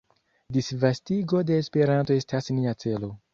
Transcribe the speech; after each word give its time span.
Disvastigo 0.55 1.41
de 1.51 1.59
Esperanto 1.65 2.17
estas 2.23 2.51
nia 2.57 2.75
celo. 2.87 3.13